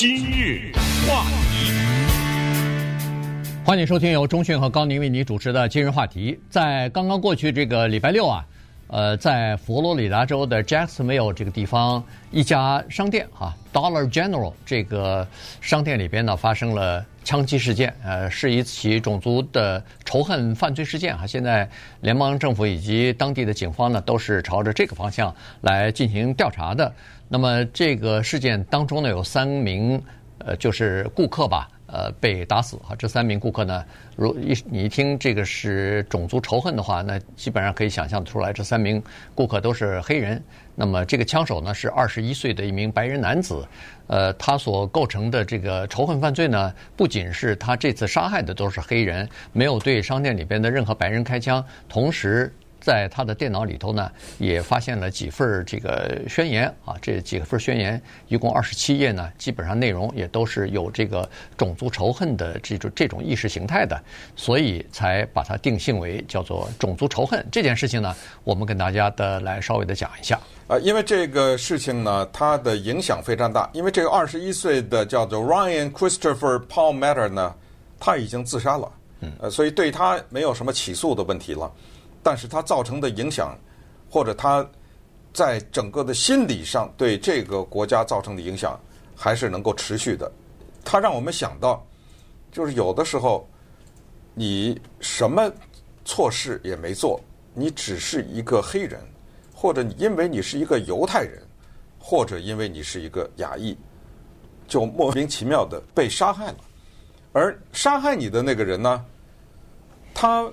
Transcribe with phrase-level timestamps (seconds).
[0.00, 0.72] 今日
[1.06, 1.70] 话题，
[3.62, 6.40] 欢迎收听由中讯和高宁为你主持的今日话题。
[6.48, 8.42] 在刚刚过去这个礼拜六啊，
[8.86, 15.28] 呃，在佛罗里达州的 Jacksonville 这个地方，一家商店哈、Dollar General 这个
[15.60, 21.26] 商店里边呢，发生了枪击事件，呃，是一起种族的仇恨犯罪事件、啊。
[21.26, 21.68] 现在
[22.00, 26.92] 联邦政府以及当地的警方呢，都是朝着这个方向来进行调查的。
[27.28, 30.02] 那么这个事件当中呢，有三名
[30.38, 32.94] 呃，就是顾客吧，呃，被打死哈。
[32.96, 33.84] 这三名顾客呢，
[34.16, 39.02] 如一你一听这个是种族仇恨的话，那基本上可以想象出来，这三名
[39.34, 40.42] 顾客都是黑人。
[40.74, 43.66] 那么这个枪手呢，是二十一岁的一名白人男子。
[44.06, 52.52] 呃，他所构成的这个仇恨犯罪呢，不仅是他这次杀害的都是黑人，没有对商店里边的任何白人开枪，同时。
[52.80, 64.00] 在他的电脑里头呢，也发现了几份这个宣言啊，这几份宣言一共二十七页呢，基本上内容也都是有这个种族仇恨的这种这种意识形态的，
[64.34, 70.40] 所以才把它定性为叫做种族仇恨这件事情呢，我们跟大家的来稍微的讲一下。
[70.68, 77.54] 呃，因为这个事情呢，它的影响非常大，因为这个二十一岁的叫做 Ryan Christopher Palmer 呢，
[77.98, 81.70] 他已经自杀了，嗯，呃，所以对他没有什么起诉的问题了。
[82.22, 83.56] 但是它造成的影响，
[84.10, 84.66] 或者它
[85.32, 88.78] 在整个的心理上对这个国家造成的影响，
[89.16, 90.30] 还是能够持续的。
[90.84, 91.86] 它让我们想到，
[92.52, 93.48] 就是有的时候
[94.34, 95.50] 你什么
[96.04, 97.20] 错事也没做，
[97.54, 99.00] 你只是一个黑人，
[99.54, 101.42] 或者你因为你是一个犹太人，
[101.98, 103.76] 或者因为你是一个亚裔，
[104.68, 106.56] 就莫名其妙的被杀害了。
[107.32, 109.04] 而杀害你的那个人呢，
[110.12, 110.46] 他。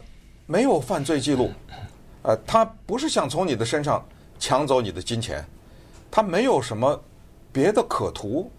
[0.49, 1.51] 没有犯罪记录，
[2.21, 4.03] 呃，他不是想从你的身上
[4.39, 5.45] 抢走你的金钱，
[6.09, 6.97] 他没有什么
[7.51, 8.49] 别的可图，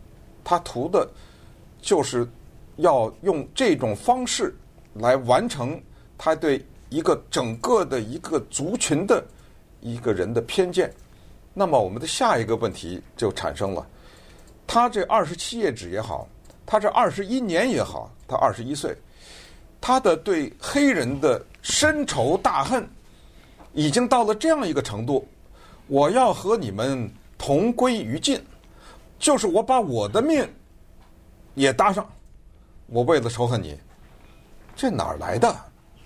[0.45, 1.09] 他图的
[1.81, 2.29] 就是
[2.77, 4.55] 要用这种方式
[4.93, 5.81] 来完成
[6.19, 9.25] 他对一个整个的一个族群的
[9.81, 10.93] 一个人的偏见。
[11.55, 13.87] 那么我们的下一个问题就产生了：
[14.67, 16.29] 他这二十七页纸也好，
[16.67, 18.95] 他这二十一年也好，他二十一岁，
[19.81, 21.43] 他的对黑人的。
[21.69, 22.89] 深仇大恨。
[23.75, 25.29] 已经到了这样一个程度，
[25.87, 28.43] 我要和你们同归于尽，
[29.19, 30.49] 就是我把我的命
[31.55, 32.05] 也搭上，
[32.87, 33.79] 我为了仇恨你，
[34.75, 35.55] 这哪儿来的？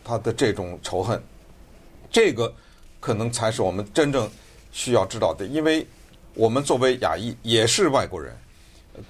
[0.05, 1.23] 他的这种仇恨，
[2.11, 2.53] 这个
[3.01, 4.29] 可能才是我们真正
[4.73, 5.87] 需要知道的，因为
[6.35, 8.37] 我们作为亚裔也是外国人，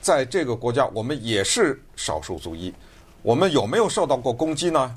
[0.01, 2.73] 在这个国家我们也是少数族裔，
[3.23, 4.95] 我们有没有受到过攻击呢？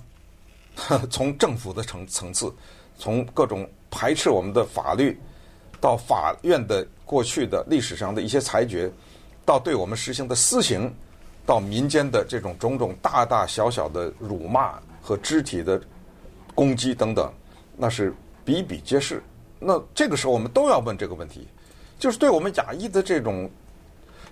[1.09, 2.53] 从政府的层层次，
[2.97, 5.17] 从各种排斥我们的法律，
[5.79, 8.91] 到法院的过去的历史上的一些裁决，
[9.45, 10.93] 到对我们实行的私刑，
[11.45, 15.81] 到民间的这种种种大大小小的辱骂和肢体的
[16.53, 17.31] 攻击等等，
[17.77, 19.23] 那是比比皆是。
[19.59, 21.47] 那这个时候我们都要问这个问题，
[21.97, 23.49] 就是对我们亚裔的这种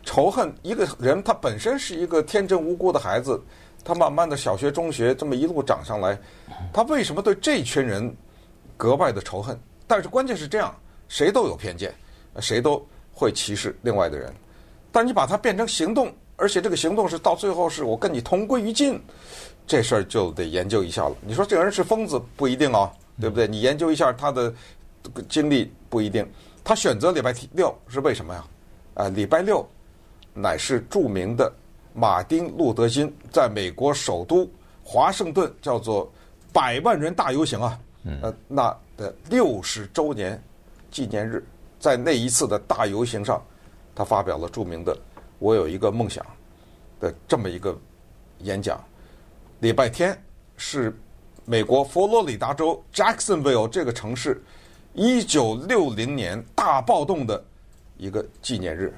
[0.03, 3.41] 仇恨，一个人他本身是一个天真无辜的孩子。
[3.83, 6.17] 他慢慢的小学、中学这么一路长上来，
[6.71, 8.15] 他为什么对这群人
[8.77, 9.59] 格外的仇恨？
[9.85, 10.73] 但是关键是这样，
[11.07, 11.93] 谁都有偏见，
[12.39, 12.83] 谁都
[13.13, 14.33] 会歧视另外的人。
[14.91, 19.01] 但你把它变成行动，而且这个行动是到最后是我跟你同归于尽，
[19.67, 21.15] 这事儿就得研究一下了。
[21.21, 23.47] 你说这个人是疯子不一定啊，对不对？
[23.47, 24.53] 你研究一下他的
[25.27, 26.25] 经历不一定。
[26.63, 28.45] 他选择礼拜六是为什么呀？
[28.93, 29.67] 啊，礼拜六
[30.33, 31.51] 乃是著名的。
[31.93, 34.49] 马丁·路德·金在美国首都
[34.83, 36.11] 华盛顿叫做
[36.51, 37.79] 百万人大游行啊，
[38.21, 40.41] 呃，那的六十周年
[40.91, 41.43] 纪念日，
[41.79, 43.41] 在那一次的大游行上，
[43.95, 44.97] 他发表了著名的
[45.39, 46.25] “我有一个梦想”
[46.99, 47.77] 的这么一个
[48.39, 48.83] 演讲。
[49.59, 50.19] 礼拜天
[50.57, 50.95] 是
[51.45, 54.41] 美国佛罗里达州 Jacksonville 这个城市
[54.93, 57.43] 一九六零年大暴动的
[57.97, 58.93] 一个纪念日。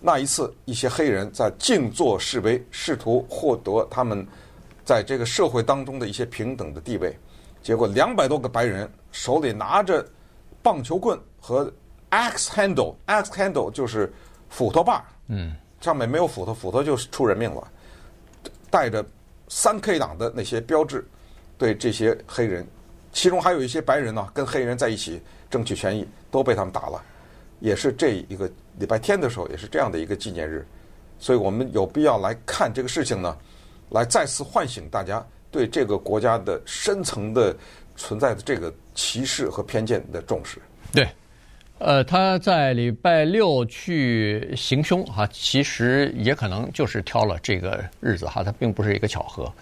[0.00, 4.26] 那一次，一些黑人在静坐示威，试图获得他们
[4.84, 7.16] 在这个社会当中的一些平等的地位。
[7.62, 10.06] 结果，两百多个白人手里拿着
[10.62, 11.70] 棒球棍和
[12.10, 14.12] axe handle，axe handle 就是
[14.48, 17.66] 斧头把，嗯，上面没有斧头，斧头就出人命了。
[18.70, 19.04] 带着
[19.48, 21.04] 三 K 党的那些标志，
[21.58, 22.66] 对这些黑人，
[23.12, 25.20] 其中还有一些白人呢，跟黑人在一起
[25.50, 27.02] 争取权益，都被他们打了。
[27.60, 30.66] 也是这一个礼拜天的时候，也是这样的一个纪念日，
[31.18, 33.36] 所以我们有必要来看这个事情呢，
[33.90, 37.56] 来再次唤醒大家对这个国家的深层的
[37.96, 40.58] 存在的这个歧视和偏见的重视。
[40.92, 41.08] 对，
[41.78, 49.52] 呃，他在礼拜六去行凶哈，其实也可能就是挑了这个日子哈，他并不是一个巧合。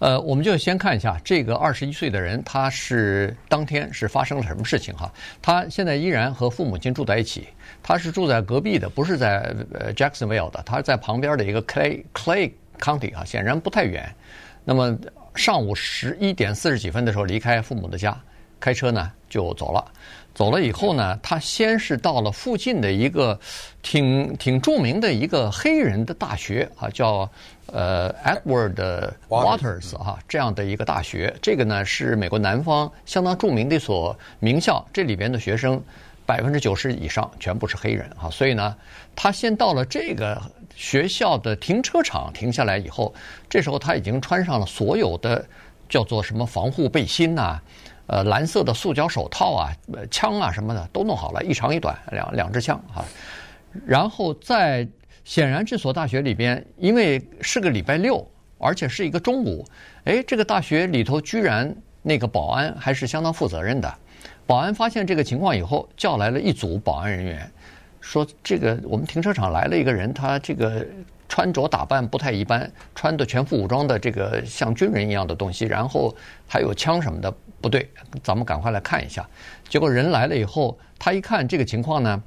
[0.00, 5.12] 呃，我们就先看一下这个二十一岁的人，他是当天是发生了什么事情哈？
[5.40, 7.46] 他现在依然和父母亲住在一起，
[7.80, 12.50] 他是住在隔壁的，不是在呃 Jacksonville 的，他是在旁边的一个 Clay Clay
[12.80, 14.12] County 哈，显然不太远。
[14.64, 14.98] 那么
[15.36, 18.20] 上午十一点四十几分的时候离开父母的家，
[18.58, 19.84] 开车呢就走了。
[20.34, 23.38] 走了以后呢，他先是到了附近的一个
[23.82, 27.28] 挺挺著名的一个黑人的大学啊，叫
[27.66, 31.34] 呃 Edward Waters 哈这样的一个大学。
[31.42, 35.82] 这个呢是美国南方相当著名的一所名校，这里边的学生
[36.24, 38.74] 百分之九十以上全部是黑人啊，所以呢，
[39.14, 40.40] 他先到了这个
[40.74, 43.12] 学校的停车场停下来以后，
[43.50, 45.44] 这时候他已经穿上了所有的
[45.90, 47.60] 叫做什么防护背心呐。
[48.12, 49.72] 呃，蓝色的塑胶手套啊，
[50.10, 53.02] 枪啊什么的都弄好了，一长一短两两支枪啊。
[53.86, 54.86] 然后在
[55.24, 58.22] 显然这所大学里边，因为是个礼拜六，
[58.58, 59.64] 而且是一个中午，
[60.04, 63.90] 哎，这个大学里头居然那个保安还是相当负责任的。
[64.46, 67.50] 保安发现这个情况以后，叫来了一组保安人员，
[68.02, 70.86] 说这个我们停车场来了一个人，他这个
[71.32, 76.14] 穿着打扮不太一般，穿的全副武装的这个像军人一样的东西，然后
[76.46, 77.34] 还有枪什么的。
[77.58, 77.88] 不对，
[78.22, 79.26] 咱们赶快来看一下。
[79.66, 82.22] 结果人来了以后，他一看这个情况呢，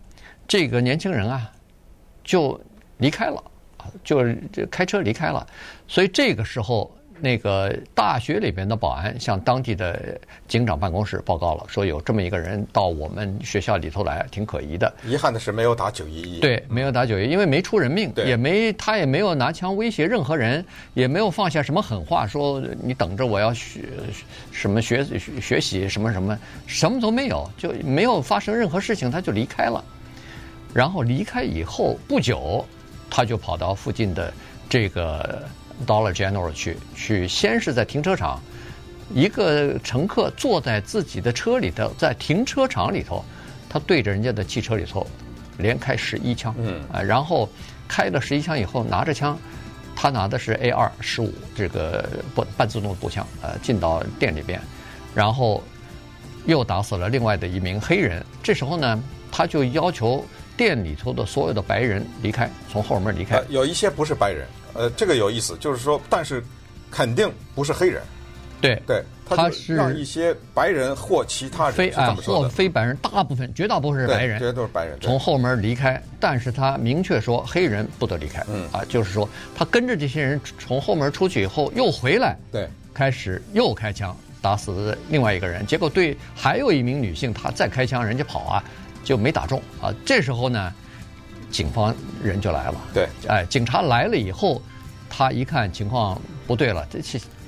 [0.47, 1.51] 这个年轻人啊
[2.23, 2.59] 就
[2.97, 3.43] 离开了，
[4.03, 4.23] 就
[4.71, 5.45] 开车离开了。
[5.87, 6.91] 所以这个时候。
[7.21, 14.93] 那个大学里边的保安向当地的警长办公室报告了，说有这么一个人到我们学校里头来，挺可疑的。
[15.05, 16.39] 遗憾的是没有打九一一。
[16.41, 20.63] 对，没有打九一一，因为没出人命，也没他也没有拿枪威胁任何人，
[20.93, 23.85] 也没有放下什么狠话，说你等着我要学
[24.51, 25.03] 什么学
[25.41, 26.37] 学习什么什么，
[26.67, 29.83] 什么都没有，就没有发生任何事情，他就离开了。
[30.73, 32.65] 然后离开以后不久，
[33.09, 34.33] 他就跑到附近的
[34.69, 35.41] 这个。
[35.85, 38.39] Dollar General 去去，先是在停车场，
[39.13, 43.23] 一个乘客坐在自己的车里头，在停车场里头，
[43.69, 45.05] 他对着人家的汽车里头
[45.57, 47.49] 连开十一枪，嗯啊，然后
[47.87, 49.37] 开了十一枪以后，拿着枪，
[49.95, 54.59] 他拿的是 A 二十五这个半半自动步枪，呃，进到店里边，
[55.13, 55.61] 然后
[56.45, 58.25] 又打死了另外的一名黑人。
[58.41, 60.25] 这时候呢，他就要求
[60.55, 63.41] 店里头的所有的白人离开，从后门离开。
[63.49, 64.47] 有一些不是白人。
[64.75, 66.43] 呃，这个有意思，就是说，但是
[66.91, 68.03] 肯定不是黑人，
[68.59, 78.67] 对对，他是让一些白人或其他人非啊或非白人，大部分绝大部分是白人，绝对都是白人，从后门离开，但是他明确说黑人不得离开，嗯。
[78.71, 88.63] 啊，就是说他跟着这些人从后门出去以后又回来，对，开始又开枪打死另外一个人，结果对还有一名女性，他再开枪，人家跑啊
[89.05, 89.61] 就没打中。
[89.81, 90.73] 啊，这时候呢。
[91.55, 94.61] 警方人就来了，对，哎，警察来了以后，
[95.09, 96.99] 他一看情况不对了，这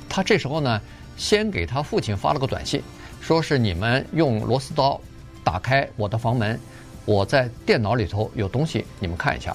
[0.08, 0.82] 他这时候呢，
[1.18, 2.82] 先给他父亲发了个短信，
[3.20, 4.98] 说是你们用螺丝刀
[5.44, 6.58] 打开我的房门，
[7.04, 9.54] 我在电脑里头有东西，你们看一下。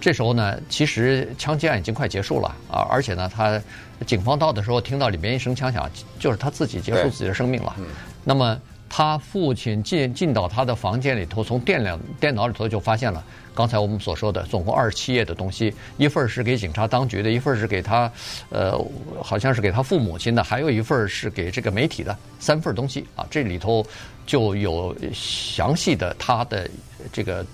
[0.00, 3.62] 这时候呢，其实枪击案已经快结束了啊，而且呢，他
[4.04, 5.88] 警方到的时候听到里面一声枪响，
[6.18, 7.72] 就是他自己结束自己的生命了。
[7.78, 7.86] 嗯，
[8.24, 8.60] 那么。
[8.92, 18.10] 他父亲进进到他的房间里头，从电脑电脑里头就发现了刚才我们所说的总共二十七页的东西，一份是给警察当局的，一份是给他，
[18.48, 18.76] 呃，
[19.22, 23.86] 好像是给他父母亲的，还有一份是给这个媒体的，三份东西啊，这里头
[24.26, 26.68] 就有详细的他的
[27.12, 27.46] 这个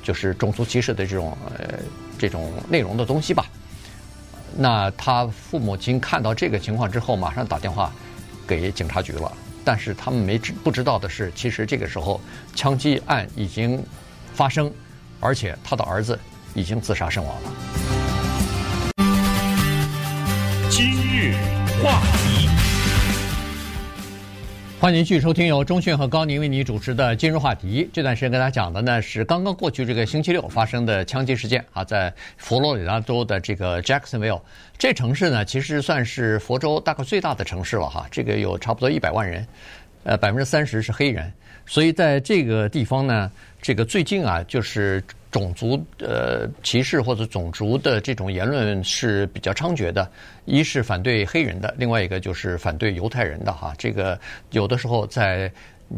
[0.00, 1.80] 就是种族歧视的这种呃
[2.16, 3.44] 这种内容的东西吧。
[4.56, 7.92] 那他父母亲看到这个情况之后，马上打电话
[8.46, 9.32] 给警察局了。
[9.64, 12.20] 但是他们没知不知道的是，其实这个时候
[12.54, 13.82] 枪击案已经
[14.34, 14.70] 发生，
[15.20, 16.18] 而且他的儿子
[16.54, 17.52] 已经自杀身亡了。
[20.68, 21.34] 今日
[21.82, 22.02] 话，
[24.84, 27.84] 欢迎继续收听由中讯和高宁为你主持的《今日话题》。
[27.90, 34.42] 这段时间跟大家讲的呢是刚刚过去这个星期六发生的枪击事件啊，在佛罗里达州的这个 Jacksonville。
[34.76, 38.06] 这城市呢，其实算是佛州大概最大的城市了哈。
[38.10, 39.46] 这个有差不多一百万人，
[40.02, 41.32] 呃，百分之三十是黑人，
[41.64, 45.02] 所以在这个地方呢，这个最近啊，就是
[45.34, 50.08] 种族呃歧视或者种族的这种言论是比较猖獗的。
[50.44, 53.74] 一是反对黑人的，另外一个就是反对犹太人的哈。
[53.76, 54.16] 这个
[54.52, 55.50] 有的时候在。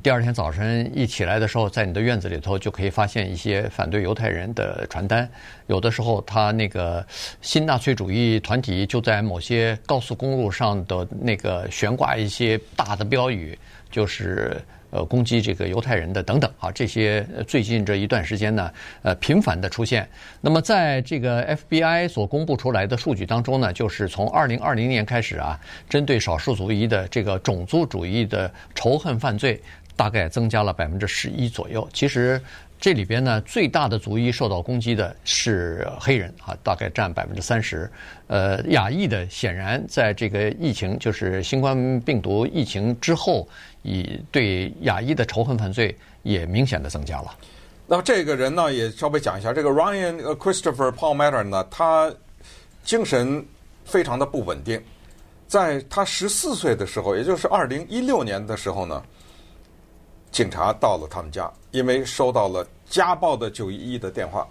[0.03, 5.27] 第二天早晨一起来的时候，在你的院子里头就可以发现一些反对犹太人的传单。
[5.69, 7.07] 有的时候，他那个
[7.41, 13.57] 新纳粹主义团体就在某些高速公路上的那个悬挂一些大的标语，
[13.89, 14.61] 就是
[14.97, 18.73] 呃攻击这个犹太人的等等啊，这些最近这一段时间呢，
[19.03, 20.09] 呃频繁的出现。
[20.41, 29.61] 那么在这个 FBI 所公布出来的数据当中呢，就是从二零二零年开始啊，针对少数族裔的这个种族主义的仇恨犯罪，
[29.95, 31.87] 大概增加了百分之十一左右。
[31.93, 32.41] 其实。
[32.79, 37.91] 这里边呢，最大的族裔受到攻击的是黑人啊，大概占百分之三十。
[38.27, 43.49] 呃，亚裔的显然在这个疫情，就是新冠病毒疫情之后，
[43.83, 47.35] 以对亚裔的仇恨犯罪也明显的增加了。
[47.87, 52.13] 那么这个人呢，也稍微讲一下，这个 Ryan Christopher Palmetto 呢，他
[52.85, 53.45] 精神
[53.85, 54.81] 非常的不稳定，
[55.49, 59.03] 在他十四岁的时候，也就是二零一六年的时候呢。
[60.37, 64.47] 警察到了他们家，因为收到了家暴的九一一的电话。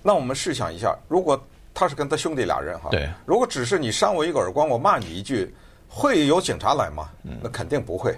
[0.00, 1.36] 那我们试想一下，如果
[1.74, 5.52] 他是跟他兄弟俩人哈，对，如果只是你扇我一个耳光，我骂你一句，
[5.88, 7.08] 会有警察来吗？
[7.42, 8.16] 那肯定不会，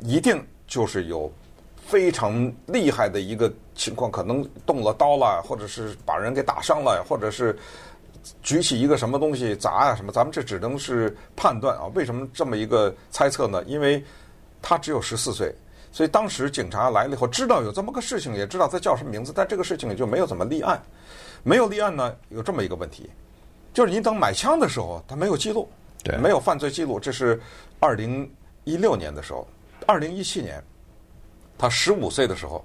[0.00, 1.32] 一定就是有
[1.86, 7.58] 非常厉害的一个情况，可能动了刀了，或者是把人给打伤了，或者是
[8.42, 10.12] 举起一个什么东西砸呀什么。
[10.12, 11.86] 咱们这只能是判断啊。
[11.94, 13.64] 为什么这么一个猜测呢？
[13.64, 14.04] 因为
[14.60, 15.50] 他只有十四岁。
[15.92, 20.80] 所以当时警察来了以后，知道有这么个事情，也知道他叫什么名字，但这个事情也就没有怎么立案。
[21.42, 23.10] 没有立案呢，有这么一个问题，
[23.72, 25.68] 就是你等买枪的时候，他没有记录，
[26.04, 27.00] 对，没有犯罪记录。
[27.00, 27.40] 这是
[27.80, 28.30] 二零
[28.64, 29.48] 一六年的时候，
[29.86, 30.62] 二零一七年，
[31.58, 32.64] 他十五岁的时候，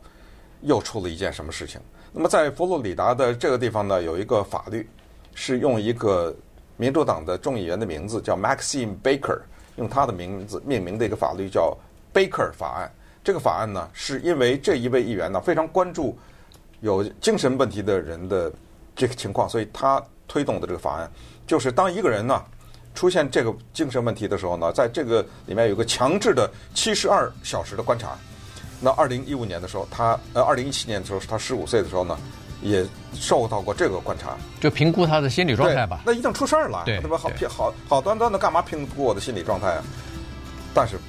[0.61, 1.81] 又出了一件什么事情？
[2.11, 4.87] 那么在佛罗里达的这个地方呢，有一个法律
[5.33, 6.35] 是用一个
[6.77, 9.39] 民主党的众议员的名字叫 Maxine Baker，
[9.77, 11.75] 用他的名字命名的一个法律叫
[12.13, 12.91] Baker 法案。
[13.25, 16.15] 这个法案呢，是因为这一位议员呢非常关注
[16.81, 18.51] 有精神问题的人的
[18.95, 21.11] 这个情况，所以他推动的这个法案，
[21.47, 22.39] 就是当一个人呢
[22.93, 28.15] 出现这个精神问题的时候呢，在这个里面有个强制的七十二小时的观察。
[28.79, 32.15] 那二零一五年的时候，他呃二零一七年的时候，他十五岁的时候呢，
[32.61, 36.01] 也受到过这个观察，就评估他的心理状态吧。
[36.05, 37.17] 那一定出事儿了，对，对吧？
[37.17, 39.83] 好好好端端的干嘛评估我的心理状态啊？
[40.71, 40.99] 但是。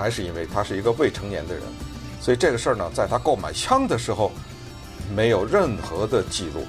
[0.00, 1.62] 还是因为他是一个未成年的人，
[2.22, 4.32] 所以这个事儿呢，在他购买枪的时候
[5.14, 6.64] 没有任何的记录，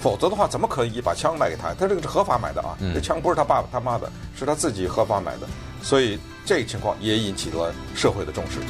[0.00, 1.74] 否则的话，怎么可以把枪卖给他？
[1.74, 5.48] 他这个是合法买的啊，这枪不是他爸爸他妈的，是他自己合法买的，
[5.82, 8.60] 所以这个情况也引起了社会的重视。